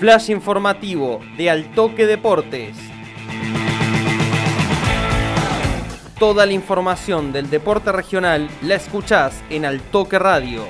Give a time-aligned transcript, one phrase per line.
[0.00, 2.74] Flash informativo de Altoque Deportes.
[6.18, 10.64] Toda la información del deporte regional la escuchás en Altoque Radio.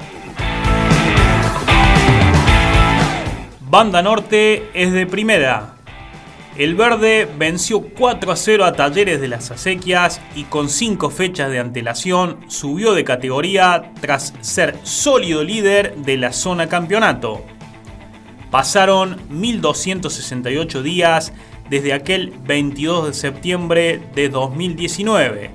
[3.61, 5.77] Banda Norte es de primera.
[6.57, 11.53] El verde venció 4 a 0 a Talleres de las Acequias y con 5 fechas
[11.53, 17.45] de antelación subió de categoría tras ser sólido líder de la zona campeonato.
[18.51, 21.33] Pasaron 1268 días
[21.69, 25.51] desde aquel 22 de septiembre de 2019,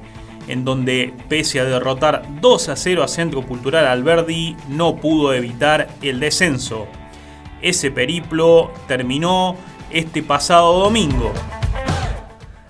[0.47, 5.89] en donde, pese a derrotar 2 a 0 a Centro Cultural Alberdi, no pudo evitar
[6.01, 6.87] el descenso.
[7.61, 9.57] Ese periplo terminó
[9.91, 11.33] este pasado domingo.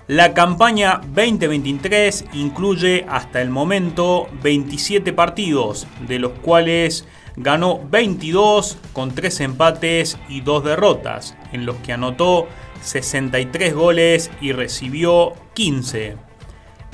[0.08, 7.08] La campaña 2023 incluye hasta el momento 27 partidos, de los cuales
[7.38, 12.48] ganó 22 con 3 empates y 2 derrotas, en los que anotó
[12.82, 16.18] 63 goles y recibió 15.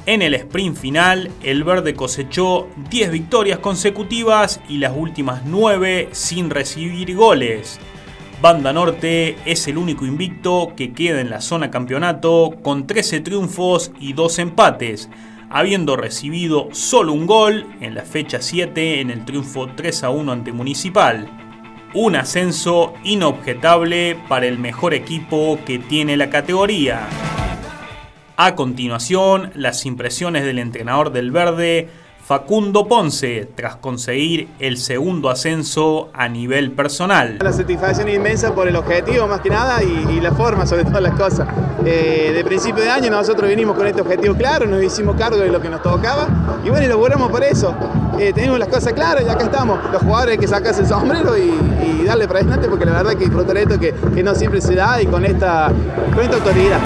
[0.08, 6.50] En el sprint final, el verde cosechó 10 victorias consecutivas y las últimas 9 sin
[6.50, 7.80] recibir goles.
[8.42, 13.92] Banda Norte es el único invicto que queda en la zona campeonato con 13 triunfos
[14.00, 15.10] y 2 empates,
[15.52, 20.32] habiendo recibido solo un gol en la fecha 7 en el triunfo 3 a 1
[20.32, 21.28] ante Municipal.
[21.94, 27.08] Un ascenso inobjetable para el mejor equipo que tiene la categoría.
[28.38, 31.90] A continuación, las impresiones del entrenador del Verde,
[32.24, 37.40] Facundo Ponce, tras conseguir el segundo ascenso a nivel personal.
[37.42, 41.14] La satisfacción inmensa por el objetivo más que nada y, la forma sobre todas las
[41.14, 41.48] cosas.
[41.84, 45.50] Eh, de principio de año nosotros vinimos con este objetivo claro, nos hicimos cargo de
[45.50, 46.28] lo que nos tocaba
[46.64, 47.74] y bueno, lo logramos por eso.
[48.20, 49.80] Eh, tenemos las cosas claras y acá estamos.
[49.92, 53.26] Los jugadores hay que sacarse el sombrero y, darle para adelante porque la verdad que
[53.26, 55.72] disfrutar esto que, que, no siempre se da y con esta,
[56.14, 56.80] con esta autoridad.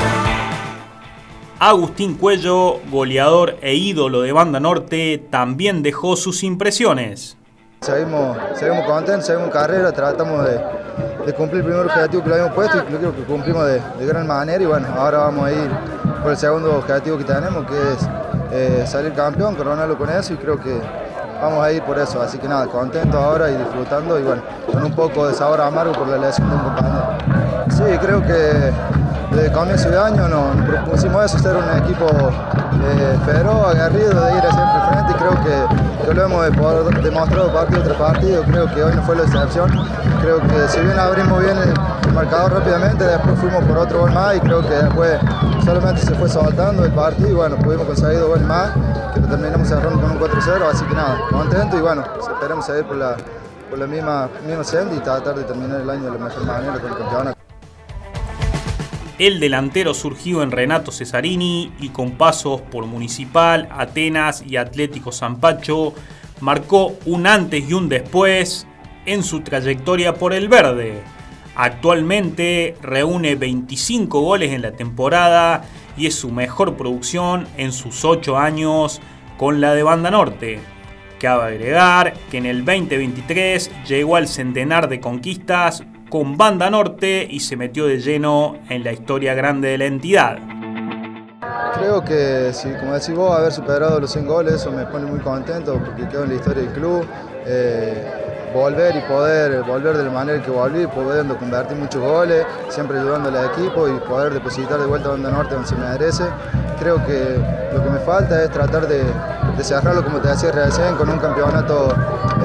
[1.60, 7.38] Agustín Cuello, goleador e ídolo de Banda Norte, también dejó sus impresiones.
[7.80, 12.78] Seguimos, seguimos contentos, seguimos carrera, tratamos de, cumplir el primer objetivo que lo habíamos puesto
[12.78, 15.70] y creo que cumplimos de, gran manera y bueno, ahora vamos a ir
[16.22, 18.10] por el segundo objetivo que tenemos, que es
[18.52, 20.78] eh, salir campeón, coronarlo con eso y creo que
[21.42, 24.84] vamos a ir por eso, así que nada, contento ahora y disfrutando y bueno, con
[24.84, 27.06] un poco de sabor amargo por la lesión de un compañero.
[27.70, 28.72] Sí, creo que
[29.36, 34.42] desde comienzo de año nos, propusimos eso, ser un equipo eh, feroz, aguerrido, de ir
[34.42, 39.02] siempre frente y creo que, lo hemos demostrado partido tras partido, creo que hoy no
[39.02, 39.70] fue la excepción,
[40.22, 41.74] creo que si bien abrimos bien el,
[42.14, 45.20] marcador rápidamente, después fuimos por otro gol más y creo que después
[45.66, 48.72] solamente se fue soltando el partido y bueno, pudimos conseguir dos goles más,
[49.14, 52.86] que lo terminamos cerrando con un 4-0, así que nada, contento y bueno, esperamos seguir
[52.86, 53.18] por la,
[53.70, 56.80] por la misma, misma senda y tratar de terminar el año de la mejor manera
[56.80, 57.45] con el campeonato.
[59.18, 65.94] El delantero surgió en Renato Cesarini y con pasos por Municipal, Atenas y Atlético Zampacho,
[66.42, 68.68] marcó un antes y un después
[69.06, 71.02] en su trayectoria por el verde.
[71.56, 75.64] Actualmente reúne 25 goles en la temporada
[75.96, 79.00] y es su mejor producción en sus 8 años
[79.38, 80.60] con la de Banda Norte.
[81.22, 87.42] Cabe agregar que en el 2023 llegó al centenar de conquistas con Banda Norte y
[87.42, 90.38] se metió de lleno en la historia grande de la entidad.
[91.78, 95.20] Creo que, si, como decís vos, haber superado los 100 goles, eso me pone muy
[95.20, 97.06] contento porque quedo en la historia del club.
[97.46, 98.02] Eh,
[98.54, 103.28] volver y poder volver de la manera que volví, pudiendo convertir muchos goles, siempre ayudando
[103.28, 106.24] al equipo y poder depositar de vuelta a Banda Norte donde se merece.
[106.80, 107.38] Creo que
[107.74, 109.04] lo que me falta es tratar de,
[109.64, 111.94] cerrarlo, como te decía recién, con un campeonato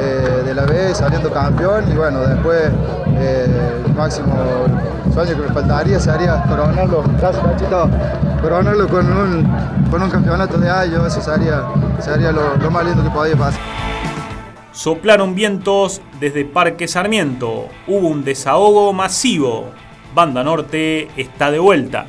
[0.00, 2.71] eh, de la B, saliendo campeón y bueno, después
[3.19, 4.34] eh, el máximo
[5.12, 7.03] sueño que me faltaría sería coronarlo,
[8.43, 11.65] coronarlo con un, con un campeonato de A, eso sería,
[11.99, 13.60] sería lo, lo más lindo que podía pasar.
[14.72, 17.67] Soplaron vientos desde Parque Sarmiento.
[17.87, 19.70] Hubo un desahogo masivo.
[20.14, 22.06] Banda Norte está de vuelta.